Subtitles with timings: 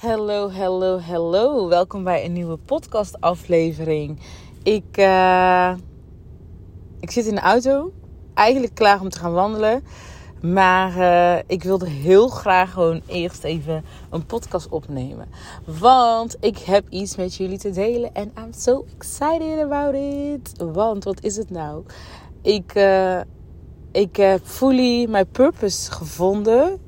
[0.00, 1.68] Hallo, hallo, hallo.
[1.68, 4.20] Welkom bij een nieuwe podcastaflevering.
[4.62, 5.74] Ik, uh,
[7.00, 7.92] ik zit in de auto.
[8.34, 9.84] Eigenlijk klaar om te gaan wandelen.
[10.42, 15.28] Maar uh, ik wilde heel graag gewoon eerst even een podcast opnemen.
[15.64, 18.14] Want ik heb iets met jullie te delen.
[18.14, 20.64] En I'm so excited about it.
[20.72, 21.84] Want wat is het nou?
[22.42, 23.20] Ik, uh,
[23.92, 26.80] ik heb fully mijn purpose gevonden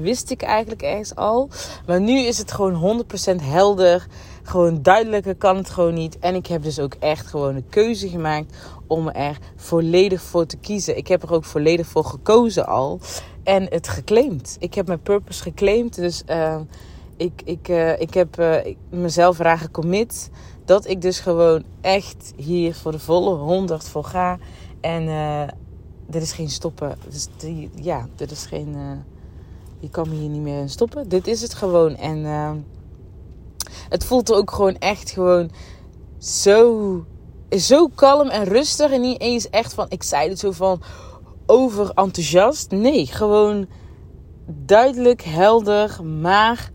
[0.00, 1.48] wist ik eigenlijk ergens al.
[1.86, 3.04] Maar nu is het gewoon
[3.38, 4.06] 100% helder.
[4.42, 6.18] Gewoon duidelijker kan het gewoon niet.
[6.18, 10.56] En ik heb dus ook echt gewoon een keuze gemaakt om er volledig voor te
[10.56, 10.96] kiezen.
[10.96, 13.00] Ik heb er ook volledig voor gekozen al.
[13.42, 14.56] En het geclaimd.
[14.58, 15.94] Ik heb mijn purpose geclaimd.
[15.94, 16.60] Dus uh,
[17.16, 18.56] ik, ik, uh, ik heb uh,
[18.90, 20.30] mezelf eraan gecommit.
[20.64, 24.38] Dat ik dus gewoon echt hier voor de volle 100 voor ga.
[24.80, 25.08] En
[26.10, 26.98] er is geen stoppen.
[27.08, 28.76] Dus die, ja, er is geen
[29.84, 31.08] je kan me hier niet meer stoppen.
[31.08, 31.96] Dit is het gewoon.
[31.96, 32.50] En uh,
[33.88, 35.50] het voelt ook gewoon echt gewoon
[36.18, 37.04] zo,
[37.50, 38.90] zo kalm en rustig.
[38.90, 40.82] En niet eens echt van, ik zei het zo van
[41.46, 42.70] over enthousiast.
[42.70, 43.66] Nee, gewoon
[44.46, 46.70] duidelijk, helder, maar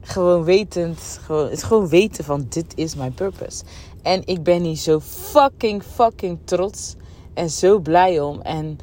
[0.00, 1.20] gewoon wetend.
[1.22, 3.64] Gewoon, het gewoon weten van dit is mijn purpose.
[4.02, 6.94] En ik ben hier zo fucking, fucking trots
[7.34, 8.40] en zo blij om.
[8.40, 8.78] En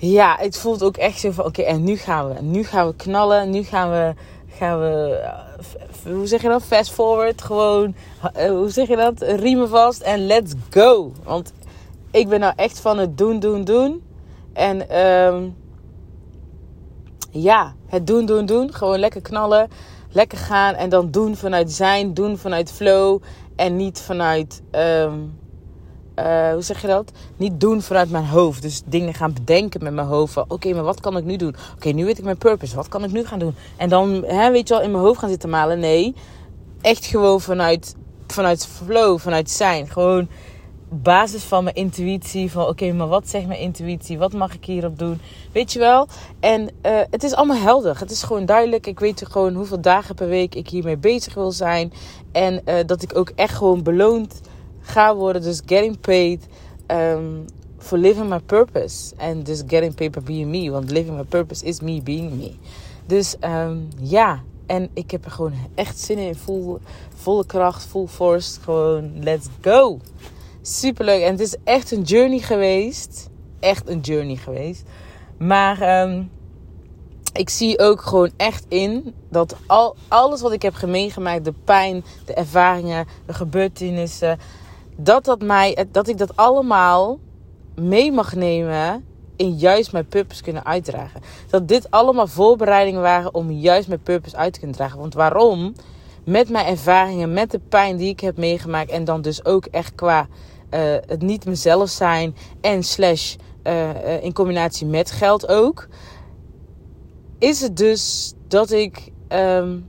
[0.00, 2.42] ja, het voelt ook echt zo van oké, en nu gaan we.
[2.42, 3.50] Nu gaan we knallen.
[3.50, 4.14] Nu gaan we,
[4.56, 5.20] gaan we
[6.04, 6.62] eh, hoe zeg je dat?
[6.62, 7.42] Fast forward.
[7.42, 7.94] Gewoon,
[8.32, 9.22] eh, hoe zeg je dat?
[9.22, 11.12] Riemen vast en let's go.
[11.24, 11.52] Want
[12.10, 14.02] ik ben nou echt van het doen, doen, doen.
[14.52, 15.56] En um,
[17.30, 18.74] ja, het doen, doen, doen.
[18.74, 19.68] Gewoon lekker knallen.
[20.10, 23.22] Lekker gaan en dan doen vanuit zijn, doen vanuit flow.
[23.56, 25.38] En niet vanuit um,
[26.18, 27.12] uh, hoe zeg je dat?
[27.36, 28.62] Niet doen vanuit mijn hoofd.
[28.62, 30.36] Dus dingen gaan bedenken met mijn hoofd.
[30.48, 31.54] Oké, maar wat kan ik nu doen?
[31.74, 32.76] Oké, nu weet ik mijn purpose.
[32.76, 33.54] Wat kan ik nu gaan doen?
[33.76, 35.78] En dan, hè, weet je wel, in mijn hoofd gaan zitten malen.
[35.78, 36.14] Nee,
[36.80, 37.96] echt gewoon vanuit,
[38.26, 39.88] vanuit flow, vanuit zijn.
[39.88, 40.28] Gewoon
[40.90, 42.50] basis van mijn intuïtie.
[42.50, 44.18] Van oké, maar wat zegt mijn intuïtie?
[44.18, 45.20] Wat mag ik hierop doen?
[45.52, 46.08] Weet je wel?
[46.40, 47.98] En uh, het is allemaal helder.
[47.98, 48.86] Het is gewoon duidelijk.
[48.86, 51.92] Ik weet gewoon hoeveel dagen per week ik hiermee bezig wil zijn.
[52.32, 54.40] En uh, dat ik ook echt gewoon beloond
[54.88, 55.42] ga worden.
[55.42, 56.46] Dus getting paid
[56.86, 57.44] um,
[57.78, 59.14] for living my purpose.
[59.16, 60.70] En dus getting paid for being me.
[60.70, 62.52] Want living my purpose is me being me.
[63.06, 66.34] Dus um, ja, en ik heb er gewoon echt zin in.
[66.34, 66.78] Vol,
[67.14, 68.60] volle kracht, full force.
[68.60, 69.98] Gewoon let's go.
[70.62, 71.22] Superleuk.
[71.22, 73.28] En het is echt een journey geweest.
[73.60, 74.82] Echt een journey geweest.
[75.38, 76.30] Maar um,
[77.32, 82.04] ik zie ook gewoon echt in dat al, alles wat ik heb meegemaakt, de pijn,
[82.24, 84.38] de ervaringen, de gebeurtenissen,
[85.00, 87.18] dat, dat, mij, dat ik dat allemaal
[87.74, 89.04] mee mag nemen
[89.36, 91.20] in juist mijn purpose kunnen uitdragen.
[91.50, 94.98] Dat dit allemaal voorbereidingen waren om juist mijn purpose uit te kunnen dragen.
[94.98, 95.74] Want waarom?
[96.24, 99.94] Met mijn ervaringen, met de pijn die ik heb meegemaakt en dan dus ook echt
[99.94, 100.26] qua
[100.70, 105.88] uh, het niet mezelf zijn en slash uh, in combinatie met geld ook,
[107.38, 109.88] is het dus dat ik um,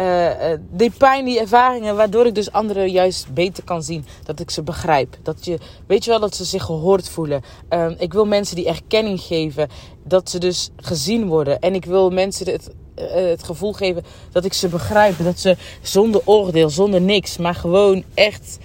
[0.00, 4.04] uh, die pijn, die ervaringen, waardoor ik dus anderen juist beter kan zien.
[4.24, 5.16] Dat ik ze begrijp.
[5.22, 7.42] Dat je, weet je wel, dat ze zich gehoord voelen.
[7.70, 9.68] Uh, ik wil mensen die erkenning geven.
[10.04, 11.60] Dat ze dus gezien worden.
[11.60, 15.14] En ik wil mensen het, uh, het gevoel geven dat ik ze begrijp.
[15.24, 18.58] Dat ze zonder oordeel, zonder niks, maar gewoon echt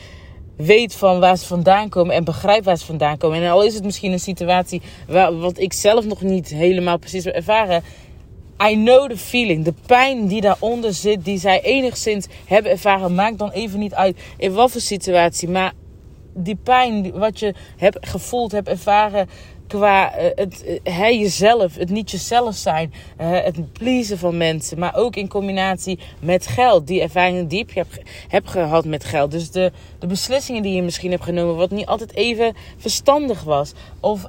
[0.57, 3.41] weet van waar ze vandaan komen en begrijp waar ze vandaan komen.
[3.41, 7.23] En al is het misschien een situatie waar, wat ik zelf nog niet helemaal precies
[7.23, 7.83] heb ervaren
[8.61, 9.63] I know the feeling.
[9.63, 14.17] De pijn die daaronder zit, die zij enigszins hebben ervaren, maakt dan even niet uit
[14.37, 15.49] in wat voor situatie.
[15.49, 15.73] Maar
[16.33, 19.29] die pijn wat je hebt gevoeld, hebt ervaren,
[19.75, 24.95] qua uh, het, uh, jezelf, het niet jezelf zijn, uh, het pleasen van mensen, maar
[24.95, 29.31] ook in combinatie met geld, die ervaringen die je hebt, hebt gehad met geld.
[29.31, 33.73] Dus de, de beslissingen die je misschien hebt genomen, wat niet altijd even verstandig was,
[33.99, 34.21] of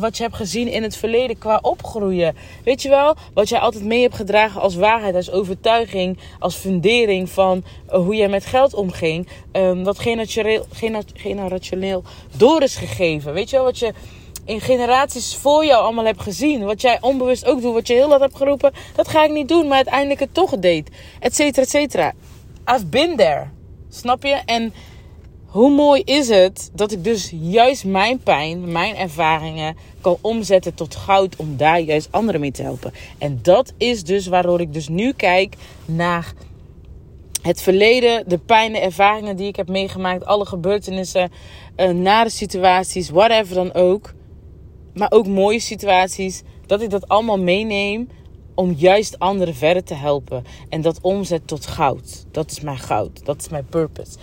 [0.00, 2.36] wat je hebt gezien in het verleden qua opgroeien.
[2.64, 7.30] Weet je wel, wat jij altijd mee hebt gedragen als waarheid, als overtuiging, als fundering
[7.30, 10.66] van hoe jij met geld omging, um, wat generationeel,
[11.14, 12.02] generationeel
[12.36, 13.32] door is gegeven.
[13.32, 13.92] Weet je wel, wat je
[14.44, 16.64] in generaties voor jou allemaal heb gezien.
[16.64, 17.72] Wat jij onbewust ook doet.
[17.72, 18.72] Wat je heel laat hebt geroepen.
[18.94, 19.66] Dat ga ik niet doen.
[19.66, 20.90] Maar uiteindelijk het toch deed.
[21.20, 22.12] Et cetera, et cetera.
[22.74, 23.46] I've been there.
[23.88, 24.40] Snap je?
[24.44, 24.72] En
[25.46, 30.94] hoe mooi is het dat ik dus juist mijn pijn, mijn ervaringen kan omzetten tot
[30.94, 32.92] goud om daar juist anderen mee te helpen.
[33.18, 36.32] En dat is dus waardoor ik dus nu kijk naar
[37.42, 41.32] het verleden, de pijn, de ervaringen die ik heb meegemaakt, alle gebeurtenissen,
[41.76, 44.12] uh, nare situaties, whatever dan ook
[44.94, 46.42] maar ook mooie situaties.
[46.66, 48.08] Dat ik dat allemaal meeneem
[48.54, 50.44] om juist anderen verder te helpen.
[50.68, 52.24] En dat omzet tot goud.
[52.30, 53.24] Dat is mijn goud.
[53.24, 54.18] Dat is mijn purpose.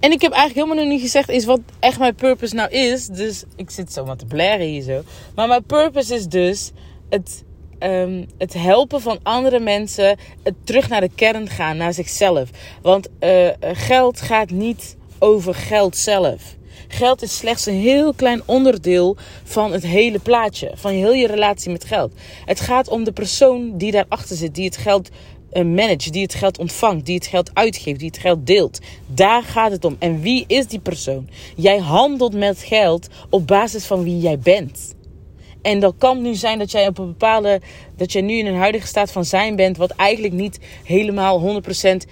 [0.00, 3.06] En ik heb eigenlijk helemaal nog niet gezegd is wat echt mijn purpose nou is.
[3.06, 5.02] Dus ik zit zomaar te blaren hier zo.
[5.34, 6.70] Maar mijn purpose is dus
[7.08, 7.44] het,
[7.78, 10.18] um, het helpen van andere mensen.
[10.42, 12.50] Het terug naar de kern gaan, naar zichzelf.
[12.82, 16.56] Want uh, geld gaat niet over geld zelf.
[16.92, 20.70] Geld is slechts een heel klein onderdeel van het hele plaatje.
[20.74, 22.12] Van heel je relatie met geld.
[22.44, 24.54] Het gaat om de persoon die daarachter zit.
[24.54, 25.08] Die het geld
[25.52, 26.10] uh, manage.
[26.10, 27.06] Die het geld ontvangt.
[27.06, 27.98] Die het geld uitgeeft.
[27.98, 28.78] Die het geld deelt.
[29.06, 29.96] Daar gaat het om.
[29.98, 31.28] En wie is die persoon?
[31.56, 34.94] Jij handelt met geld op basis van wie jij bent.
[35.62, 37.60] En dat kan nu zijn dat jij op een bepaalde.
[37.96, 39.76] dat jij nu in een huidige staat van zijn bent.
[39.76, 42.10] wat eigenlijk niet helemaal 100%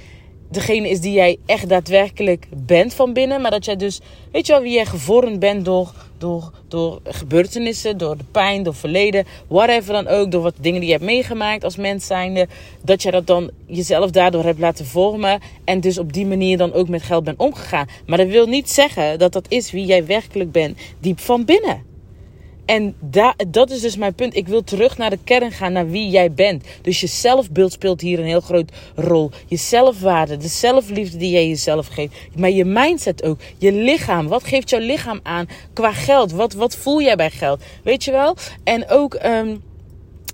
[0.51, 3.41] degene is die jij echt daadwerkelijk bent van binnen.
[3.41, 4.01] Maar dat jij dus,
[4.33, 8.75] weet je wel, wie jij gevormd bent door, door, door gebeurtenissen, door de pijn, door
[8.75, 10.31] verleden, whatever dan ook.
[10.31, 12.49] Door wat dingen die je hebt meegemaakt als mens zijnde.
[12.83, 15.41] Dat jij dat dan jezelf daardoor hebt laten vormen.
[15.65, 17.89] En dus op die manier dan ook met geld bent omgegaan.
[18.07, 21.88] Maar dat wil niet zeggen dat dat is wie jij werkelijk bent, diep van binnen.
[22.69, 24.37] En da dat is dus mijn punt.
[24.37, 26.65] Ik wil terug naar de kern gaan, naar wie jij bent.
[26.83, 29.31] Dus je zelfbeeld speelt hier een heel groot rol.
[29.47, 32.15] Je zelfwaarde, de zelfliefde die jij jezelf geeft.
[32.37, 33.39] Maar je mindset ook.
[33.59, 34.29] Je lichaam.
[34.29, 36.33] Wat geeft jouw lichaam aan qua geld?
[36.33, 37.63] Wat, wat voel jij bij geld?
[37.83, 38.37] Weet je wel?
[38.65, 39.19] En ook...
[39.25, 39.63] Um,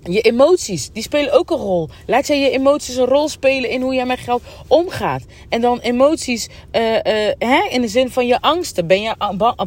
[0.09, 1.89] je emoties, die spelen ook een rol.
[2.05, 5.23] Laat jij je emoties een rol spelen in hoe jij met geld omgaat.
[5.49, 6.99] En dan emoties uh, uh,
[7.39, 8.87] hè, in de zin van je angsten.
[8.87, 9.15] Ben je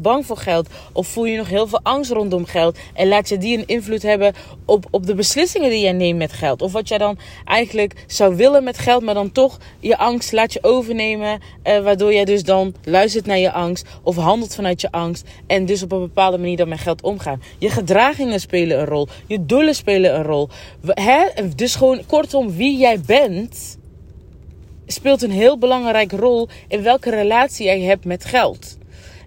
[0.00, 0.68] bang voor geld?
[0.92, 2.78] Of voel je nog heel veel angst rondom geld?
[2.94, 6.32] En laat je die een invloed hebben op, op de beslissingen die jij neemt met
[6.32, 6.62] geld?
[6.62, 10.52] Of wat jij dan eigenlijk zou willen met geld, maar dan toch je angst laat
[10.52, 11.40] je overnemen.
[11.64, 15.24] Uh, waardoor jij dus dan luistert naar je angst of handelt vanuit je angst.
[15.46, 17.42] En dus op een bepaalde manier dan met geld omgaan.
[17.58, 19.08] Je gedragingen spelen een rol.
[19.26, 20.48] Je doelen spelen een rol rol.
[20.86, 21.22] Hè?
[21.54, 23.78] Dus gewoon kortom, wie jij bent,
[24.86, 28.78] speelt een heel belangrijke rol in welke relatie jij hebt met geld.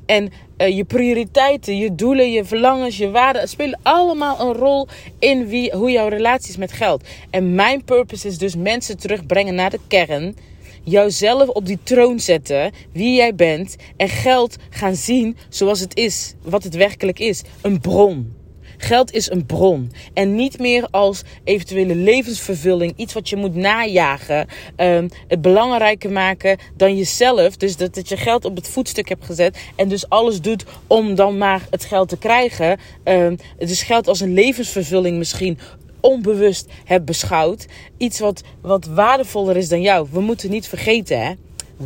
[0.06, 4.88] En uh, je prioriteiten, je doelen, je verlangens, je waarden spelen allemaal een rol
[5.20, 7.04] in wie, hoe jouw relatie is met geld.
[7.30, 10.36] En mijn purpose is dus mensen terugbrengen naar de kern.
[10.84, 13.76] Jouzelf op die troon zetten, wie jij bent.
[13.98, 18.41] En geld gaan zien zoals het is, wat het werkelijk is: een bron.
[18.82, 19.92] Geld is een bron.
[20.14, 22.94] En niet meer als eventuele levensvervulling.
[22.96, 24.48] Iets wat je moet najagen.
[24.78, 27.58] Um, het belangrijker maken dan jezelf.
[27.58, 29.58] Dus dat, dat je geld op het voetstuk hebt gezet.
[29.76, 32.80] En dus alles doet om dan maar het geld te krijgen.
[33.04, 35.58] Um, dus geld als een levensvervulling misschien
[36.00, 37.66] onbewust hebt beschouwd.
[37.98, 40.08] Iets wat, wat waardevoller is dan jou.
[40.12, 41.34] We moeten niet vergeten, hè.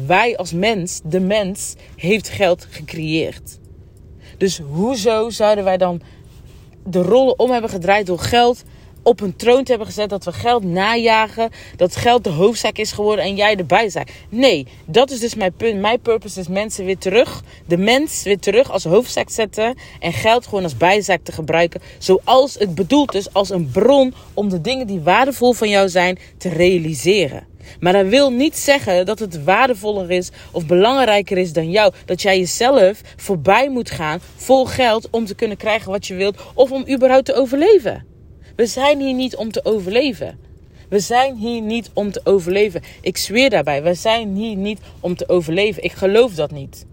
[0.06, 3.60] Wij als mens, de mens, heeft geld gecreëerd.
[4.38, 6.02] Dus hoezo zouden wij dan
[6.86, 8.64] de rollen om hebben gedraaid door geld
[9.06, 10.10] op een troon te hebben gezet.
[10.10, 11.50] Dat we geld najagen.
[11.78, 14.08] Dat geld de hoofdzaak is geworden en jij erbij zijn.
[14.30, 15.80] Nee, dat is dus mijn punt.
[15.80, 17.44] Mijn purpose is mensen weer terug.
[17.68, 19.76] De mens weer terug als hoofdzaak zetten.
[20.00, 21.82] En geld gewoon als bijzaak te gebruiken.
[21.98, 26.20] Zoals het bedoeld is als een bron om de dingen die waardevol van jou zijn
[26.38, 27.55] te realiseren.
[27.80, 31.94] Maar dat wil niet zeggen dat het waardevoller is of belangrijker is dan jou.
[32.06, 36.38] Dat jij jezelf voorbij moet gaan vol geld om te kunnen krijgen wat je wilt
[36.54, 38.06] of om überhaupt te overleven.
[38.56, 40.40] We zijn hier niet om te overleven.
[40.90, 42.82] We zijn hier niet om te overleven.
[43.02, 45.84] Ik zweer daarbij, we zijn hier niet om te overleven.
[45.84, 46.86] Ik geloof dat niet.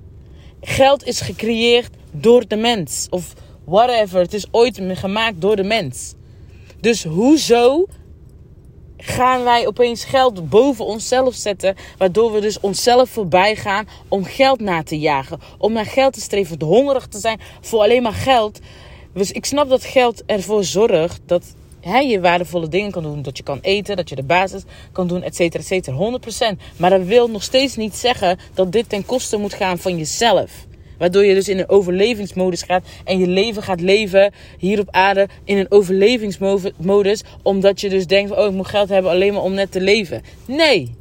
[0.60, 3.06] Geld is gecreëerd door de mens.
[3.10, 4.20] Of whatever.
[4.20, 6.14] Het is ooit gemaakt door de mens.
[6.80, 7.86] Dus hoezo
[9.04, 11.76] gaan wij opeens geld boven onszelf zetten.
[11.98, 15.40] Waardoor we dus onszelf voorbij gaan om geld na te jagen.
[15.58, 18.60] Om naar geld te streven, hongerig te zijn voor alleen maar geld.
[19.14, 23.22] Dus ik snap dat geld ervoor zorgt dat hè, je waardevolle dingen kan doen.
[23.22, 25.96] Dat je kan eten, dat je de basis kan doen, et cetera, et cetera.
[26.54, 26.56] 100%.
[26.76, 30.50] Maar dat wil nog steeds niet zeggen dat dit ten koste moet gaan van jezelf.
[31.02, 35.28] Waardoor je dus in een overlevingsmodus gaat en je leven gaat leven hier op aarde
[35.44, 37.22] in een overlevingsmodus.
[37.42, 40.22] Omdat je dus denkt: oh, ik moet geld hebben alleen maar om net te leven.
[40.46, 40.94] Nee,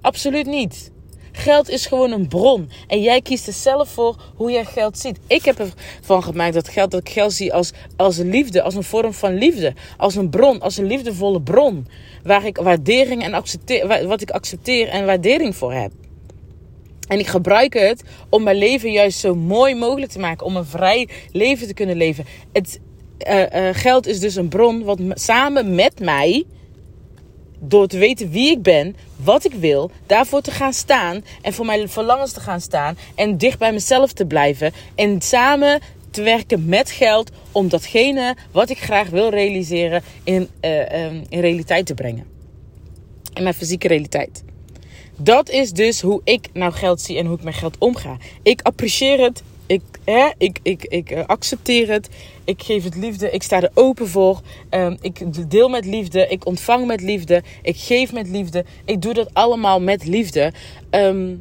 [0.00, 0.90] absoluut niet.
[1.32, 2.70] Geld is gewoon een bron.
[2.86, 5.18] En jij kiest er zelf voor hoe jij geld ziet.
[5.26, 8.62] Ik heb ervan gemaakt dat, geld, dat ik geld zie als, als liefde.
[8.62, 9.74] Als een vorm van liefde.
[9.96, 10.60] Als een bron.
[10.60, 11.86] Als een liefdevolle bron.
[12.22, 14.06] Waar ik waardering en accepteer.
[14.06, 15.92] Wat ik accepteer en waardering voor heb.
[17.08, 20.46] En ik gebruik het om mijn leven juist zo mooi mogelijk te maken.
[20.46, 22.24] Om een vrij leven te kunnen leven.
[22.52, 22.80] Het
[23.28, 26.44] uh, uh, geld is dus een bron wat samen met mij.
[27.60, 31.66] Door te weten wie ik ben, wat ik wil, daarvoor te gaan staan en voor
[31.66, 36.68] mijn verlangens te gaan staan en dicht bij mezelf te blijven en samen te werken
[36.68, 41.94] met geld om datgene wat ik graag wil realiseren in, uh, um, in realiteit te
[41.94, 42.26] brengen.
[43.34, 44.42] In mijn fysieke realiteit.
[45.20, 48.16] Dat is dus hoe ik nou geld zie en hoe ik met geld omga.
[48.42, 49.42] Ik apprecieer het.
[49.66, 52.08] Ik, hè, ik, ik, ik uh, accepteer het.
[52.44, 53.30] Ik geef het liefde.
[53.30, 54.40] Ik sta er open voor.
[54.70, 56.26] Um, ik deel met liefde.
[56.28, 57.42] Ik ontvang met liefde.
[57.62, 58.64] Ik geef met liefde.
[58.84, 60.52] Ik doe dat allemaal met liefde.
[60.90, 61.40] Um,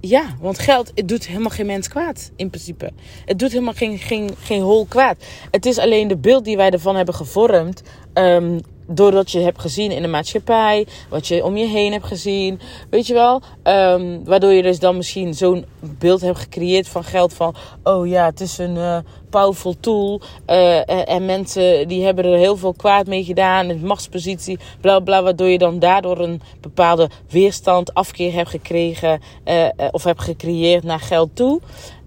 [0.00, 2.90] ja, want geld het doet helemaal geen mens kwaad in principe.
[3.24, 5.16] Het doet helemaal geen, geen, geen hol kwaad.
[5.50, 7.82] Het is alleen de beeld die wij ervan hebben gevormd.
[8.14, 12.60] Um, doordat je hebt gezien in de maatschappij, wat je om je heen hebt gezien,
[12.90, 17.34] weet je wel, um, waardoor je dus dan misschien zo'n beeld hebt gecreëerd van geld
[17.34, 18.98] van, oh ja, het is een uh,
[19.30, 24.58] powerful tool uh, en mensen die hebben er heel veel kwaad mee gedaan, een machtspositie,
[24.80, 30.22] bla bla, waardoor je dan daardoor een bepaalde weerstand, afkeer hebt gekregen uh, of hebt
[30.22, 31.60] gecreëerd naar geld toe.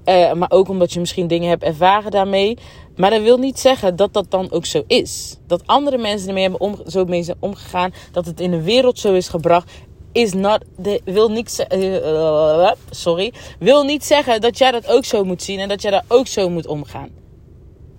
[0.05, 2.58] Uh, maar ook omdat je misschien dingen hebt ervaren daarmee.
[2.96, 5.38] Maar dat wil niet zeggen dat dat dan ook zo is.
[5.48, 7.93] Dat andere mensen ermee hebben om, zo mee zijn omgegaan.
[8.12, 9.72] Dat het in de wereld zo is gebracht.
[10.12, 10.63] Is not,
[11.03, 15.70] wil niet, uh, sorry, wil niet zeggen dat jij dat ook zo moet zien en
[15.70, 17.21] dat jij daar ook zo moet omgaan.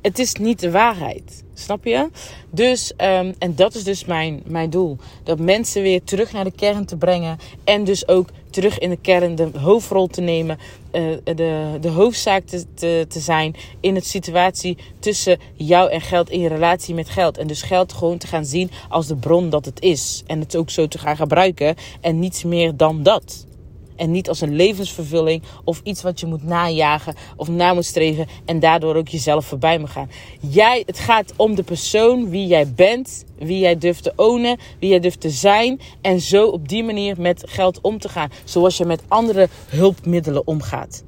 [0.02, 1.44] Het is niet de waarheid.
[1.54, 2.08] Snap je?
[2.50, 4.96] Dus, um, en dat is dus mijn, mijn doel.
[5.24, 7.38] Dat mensen weer terug naar de kern te brengen.
[7.64, 10.58] En dus ook terug in de kern de hoofdrol te nemen.
[10.92, 16.30] Uh, de, de hoofdzaak te, te, te zijn in het situatie tussen jou en geld.
[16.30, 17.38] In je relatie met geld.
[17.38, 20.22] En dus geld gewoon te gaan zien als de bron dat het is.
[20.26, 21.74] En het ook zo te gaan gebruiken.
[22.00, 23.46] En niets meer dan dat.
[23.96, 28.26] En niet als een levensvervulling of iets wat je moet najagen of na moet streven
[28.44, 30.10] en daardoor ook jezelf voorbij moet gaan.
[30.40, 34.90] Jij, het gaat om de persoon wie jij bent, wie jij durft te ownen, wie
[34.90, 38.30] jij durft te zijn en zo op die manier met geld om te gaan.
[38.44, 41.02] Zoals je met andere hulpmiddelen omgaat.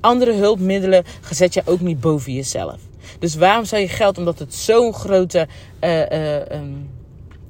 [0.00, 2.76] Andere hulpmiddelen zet je ook niet boven jezelf.
[3.18, 5.48] Dus waarom zou je geld, omdat het zo'n grote.
[5.80, 6.88] Uh, uh, um,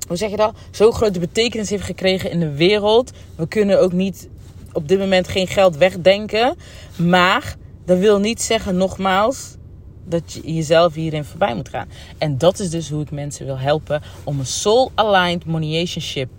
[0.08, 0.54] hoe zeg je dat?
[0.70, 3.10] Zo'n grote betekenis heeft gekregen in de wereld.
[3.36, 4.28] We kunnen ook niet
[4.72, 6.56] op dit moment geen geld wegdenken.
[6.96, 9.56] Maar dat wil niet zeggen, nogmaals,
[10.04, 11.88] dat je jezelf hierin voorbij moet gaan.
[12.18, 16.30] En dat is dus hoe ik mensen wil helpen om een soul-aligned money-ship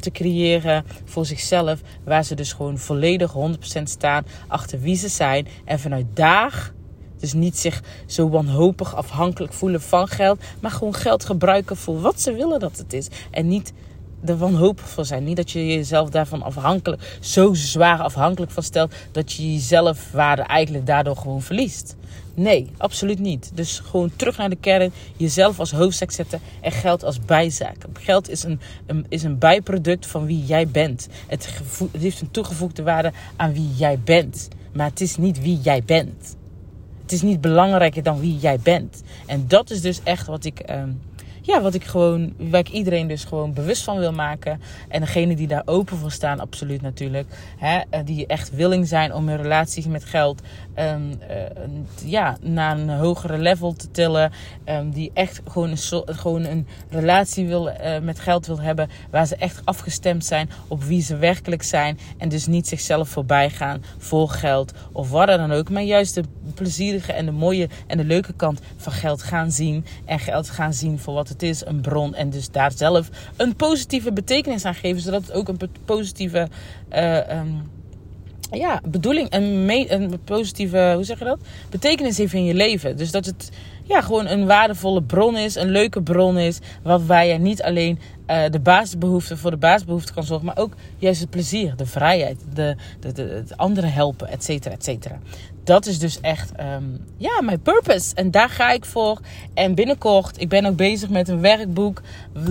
[0.00, 1.80] te creëren voor zichzelf.
[2.04, 3.34] Waar ze dus gewoon volledig
[3.78, 5.46] 100% staan achter wie ze zijn.
[5.64, 6.72] En vanuit daar
[7.20, 10.40] dus niet zich zo wanhopig afhankelijk voelen van geld.
[10.60, 13.08] Maar gewoon geld gebruiken voor wat ze willen dat het is.
[13.30, 13.72] En niet
[14.24, 15.24] er wanhopig voor zijn.
[15.24, 20.42] Niet dat je jezelf daarvan afhankelijk, zo zwaar afhankelijk van stelt dat je jezelf waarde
[20.42, 21.96] eigenlijk daardoor gewoon verliest.
[22.34, 23.50] Nee, absoluut niet.
[23.54, 27.76] Dus gewoon terug naar de kern, jezelf als hoofdzaak zetten en geld als bijzaak.
[27.92, 28.60] Geld is een,
[29.08, 31.08] is een bijproduct van wie jij bent.
[31.26, 31.60] Het,
[31.98, 34.48] heeft een toegevoegde waarde aan wie jij bent.
[34.72, 36.36] Maar het is niet wie jij bent.
[37.02, 39.02] Het is niet belangrijker dan wie jij bent.
[39.26, 40.70] En dat is dus echt wat ik.
[40.70, 41.00] Um,
[41.46, 44.60] ja, wat ik gewoon, waar ik iedereen dus gewoon bewust van wil maken.
[44.88, 47.28] En degene die daar open voor staan, absoluut natuurlijk.
[47.56, 50.42] Hè, eh, die echt willing zijn om hun relatie met geld
[50.78, 51.36] um, uh,
[52.04, 54.32] ja, naar een hogere level te tillen.
[54.64, 58.88] Um, die echt gewoon een, gewoon een relatie wil, uh, met geld wil hebben.
[59.10, 61.98] Waar ze echt afgestemd zijn op wie ze werkelijk zijn.
[62.18, 65.70] En dus niet zichzelf voorbij gaan voor geld of wat dan ook.
[65.70, 66.24] Maar juist de
[66.54, 69.84] plezierige en de mooie en de leuke kant van geld gaan zien.
[70.04, 72.14] En geld gaan zien voor wat het is, een bron.
[72.14, 75.02] En dus daar zelf een positieve betekenis aan geven.
[75.02, 76.48] Zodat het ook een positieve
[76.92, 77.62] uh, um,
[78.50, 81.38] ja, bedoeling, een, een positieve, hoe zeg je dat?
[81.70, 82.96] Betekenis heeft in je leven.
[82.96, 83.50] Dus dat het
[83.82, 86.58] ja, gewoon een waardevolle bron is, een leuke bron is.
[86.82, 91.20] Waarbij je niet alleen uh, de basisbehoeften voor de basisbehoeften kan zorgen, maar ook juist
[91.20, 95.18] het plezier, de vrijheid, de, de, het andere helpen, et cetera, et cetera.
[95.64, 98.14] Dat is dus echt, um, ja, mijn purpose.
[98.14, 99.20] En daar ga ik voor.
[99.54, 102.02] En binnenkort, ik ben ook bezig met een werkboek.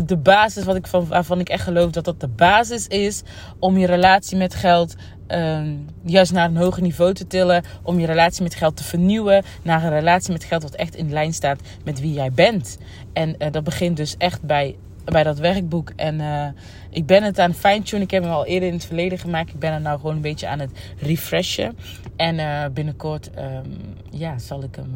[0.05, 3.21] De basis wat ik van, waarvan ik echt geloof dat dat de basis is
[3.59, 4.95] om je relatie met geld
[5.27, 7.63] um, juist naar een hoger niveau te tillen.
[7.83, 9.43] Om je relatie met geld te vernieuwen.
[9.61, 12.77] Naar een relatie met geld wat echt in lijn staat met wie jij bent.
[13.13, 15.91] En uh, dat begint dus echt bij, bij dat werkboek.
[15.95, 16.47] En uh,
[16.89, 18.05] ik ben het aan fine-tunen.
[18.05, 19.49] Ik heb hem al eerder in het verleden gemaakt.
[19.49, 21.77] Ik ben er nou gewoon een beetje aan het refreshen.
[22.15, 23.77] En uh, binnenkort um,
[24.09, 24.95] ja, zal, ik hem,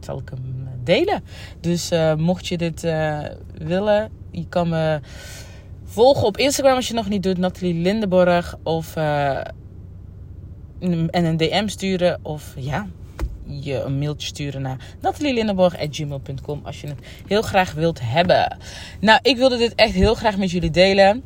[0.00, 1.24] zal ik hem delen.
[1.60, 2.80] Dus mocht je dit
[3.58, 5.00] willen, je kan me
[5.84, 7.38] volgen op Instagram als je het nog niet doet.
[7.38, 8.56] Nathalie Lindenborg.
[8.62, 9.54] Of en
[11.24, 12.86] een DM sturen of ja,
[13.48, 18.58] je een mailtje sturen naar natalielindenborg.gmail.com als je het heel graag wilt hebben.
[19.00, 21.22] Nou, ik wilde dit echt heel graag met jullie delen.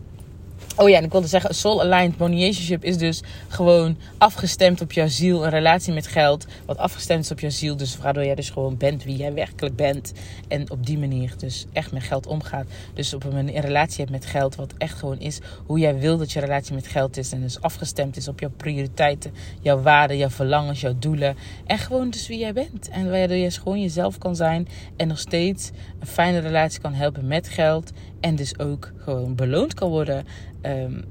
[0.77, 5.45] Oh ja, en ik wilde zeggen, soul-aligned monationship is dus gewoon afgestemd op jouw ziel.
[5.45, 7.77] Een relatie met geld, wat afgestemd is op jouw ziel.
[7.77, 10.13] Dus waardoor jij dus gewoon bent wie jij werkelijk bent.
[10.49, 12.67] En op die manier dus echt met geld omgaat.
[12.95, 16.33] Dus op een, relatie hebt met geld, wat echt gewoon is hoe jij wil dat
[16.33, 17.33] je relatie met geld is.
[17.33, 21.37] En dus afgestemd is op jouw prioriteiten, jouw waarden, jouw verlangens, jouw doelen.
[21.67, 22.89] En gewoon dus wie jij bent.
[22.89, 24.69] En waardoor je gewoon jezelf kan zijn.
[24.97, 27.93] En nog steeds een fijne relatie kan helpen met geld.
[28.21, 30.25] En dus ook gewoon beloond kan worden
[30.63, 31.05] um,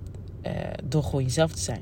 [0.46, 0.52] uh,
[0.84, 1.82] door gewoon jezelf te zijn.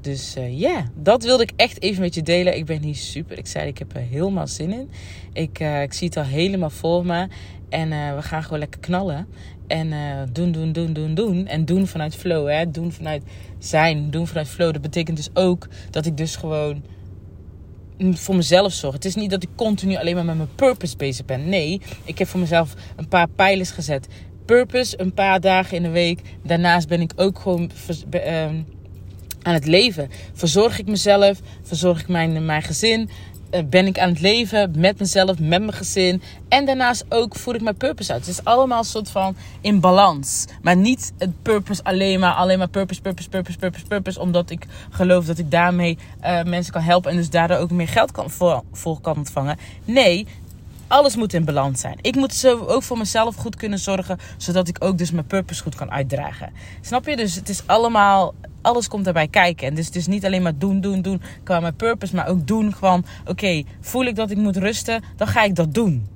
[0.00, 2.56] Dus ja, dat wilde ik echt even met je delen.
[2.56, 3.68] Ik ben hier super excited.
[3.68, 4.90] Ik heb er helemaal zin in.
[5.32, 7.28] Ik, uh, ik zie het al helemaal voor me.
[7.68, 9.26] En we gaan gewoon lekker knallen.
[9.66, 9.92] En
[10.32, 11.46] doen, doen, doen, doen, doen.
[11.46, 12.48] En doen vanuit flow.
[12.48, 12.70] Hè?
[12.70, 13.22] Doen vanuit
[13.58, 14.10] zijn.
[14.10, 14.72] Doen vanuit flow.
[14.72, 16.82] Dat betekent dus ook dat ik dus gewoon
[17.98, 18.94] voor mezelf zorg.
[18.94, 21.48] Het is niet dat ik continu alleen maar met mijn purpose bezig ben.
[21.48, 24.08] Nee, ik heb voor mezelf een paar pijlers gezet
[24.46, 26.20] purpose een paar dagen in de week.
[26.42, 27.70] Daarnaast ben ik ook gewoon
[28.10, 28.54] ehm,
[29.42, 30.10] aan het leven.
[30.32, 33.10] Verzorg ik mezelf, verzorg ik mijn, mijn gezin.
[33.50, 36.22] Eh, ben ik aan het leven met mezelf, met mijn gezin.
[36.48, 38.26] En daarnaast ook voer ik mijn purpose uit.
[38.26, 40.46] Het is allemaal een soort van in balans.
[40.62, 44.20] Maar niet het purpose alleen maar, alleen maar purpose, purpose, purpose, purpose, purpose.
[44.20, 47.10] Omdat ik geloof dat ik daarmee uh, mensen kan helpen.
[47.10, 49.58] En dus daardoor ook meer geld kan, voor, voor kan ontvangen.
[49.84, 50.26] Nee,
[50.88, 51.98] alles moet in balans zijn.
[52.00, 55.62] Ik moet zo ook voor mezelf goed kunnen zorgen, zodat ik ook dus mijn purpose
[55.62, 56.52] goed kan uitdragen.
[56.80, 57.16] Snap je?
[57.16, 59.66] Dus het is allemaal, alles komt daarbij kijken.
[59.66, 62.46] En dus het is niet alleen maar doen, doen, doen qua mijn purpose, maar ook
[62.46, 66.06] doen gewoon, oké, voel ik dat ik moet rusten, dan ga ik dat doen.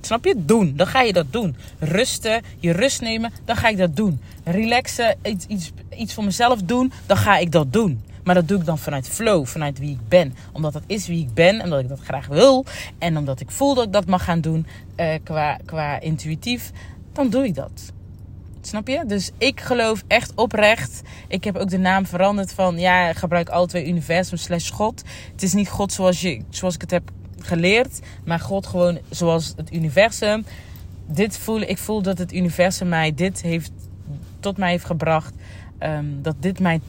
[0.00, 0.34] Snap je?
[0.44, 0.72] Doen.
[0.76, 1.56] Dan ga je dat doen.
[1.78, 4.20] Rusten, je rust nemen, dan ga ik dat doen.
[4.44, 8.00] Relaxen, iets, iets, iets voor mezelf doen, dan ga ik dat doen.
[8.28, 10.34] Maar dat doe ik dan vanuit flow, vanuit wie ik ben.
[10.52, 12.64] Omdat dat is wie ik ben en omdat ik dat graag wil.
[12.98, 14.66] En omdat ik voel dat ik dat mag gaan doen
[14.96, 16.70] uh, qua, qua intuïtief.
[17.12, 17.92] Dan doe ik dat.
[18.60, 19.04] Snap je?
[19.06, 21.02] Dus ik geloof echt oprecht.
[21.28, 22.78] Ik heb ook de naam veranderd van...
[22.78, 25.02] Ja, gebruik alle twee universum slash God.
[25.32, 28.00] Het is niet God zoals, je, zoals ik het heb geleerd.
[28.24, 30.44] Maar God gewoon zoals het universum.
[31.06, 33.72] Dit voel, ik voel dat het universum mij dit heeft...
[34.40, 35.34] Tot mij heeft gebracht.
[35.80, 36.82] Um, dat dit mijn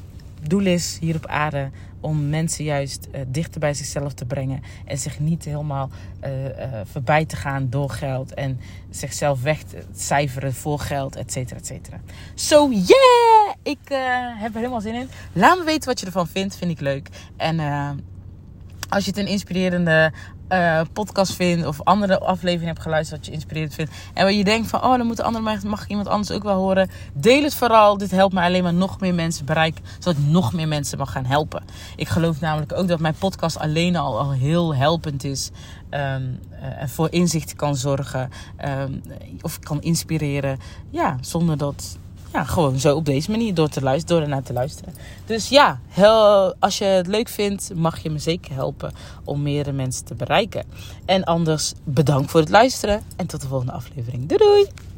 [0.48, 4.62] doel is hier op aarde om mensen juist uh, dichter bij zichzelf te brengen.
[4.86, 5.90] En zich niet helemaal
[6.24, 6.52] uh, uh,
[6.84, 8.34] voorbij te gaan door geld.
[8.34, 12.00] En zichzelf weg te cijferen voor geld, et cetera, et cetera.
[12.34, 13.56] So yeah!
[13.64, 13.80] Ik
[14.38, 15.10] heb er helemaal zin in.
[15.34, 16.56] Laat me weten wat je ervan vindt.
[16.56, 17.10] Vind ik leuk.
[17.38, 17.60] En
[18.90, 20.12] als je het een inspirerende
[20.50, 23.92] uh, podcast vindt of andere afleveringen hebt geluisterd wat je inspirerend vindt.
[24.14, 26.90] En waar je denkt van, oh, dan moet andere, mag iemand anders ook wel horen.
[27.14, 27.98] Deel het vooral.
[27.98, 31.12] Dit helpt mij alleen maar nog meer mensen bereiken, zodat ik nog meer mensen mag
[31.12, 31.64] gaan helpen.
[31.96, 35.52] Ik geloof namelijk ook dat mijn podcast alleen al, al heel helpend is.
[35.90, 36.40] Um,
[36.86, 38.30] voor inzicht kan zorgen.
[38.66, 39.02] Um,
[39.42, 40.60] of kan inspireren.
[40.90, 41.98] Ja, zonder dat
[42.34, 44.94] ja, gewoon zo op deze manier door, te luisteren, door ernaar te luisteren.
[45.26, 48.92] Dus ja, heel, als je het leuk vindt, mag je me zeker helpen
[49.24, 50.66] om meerdere mensen te bereiken.
[51.06, 54.28] En anders bedankt voor het luisteren en tot de volgende aflevering.
[54.28, 54.89] Doei doei!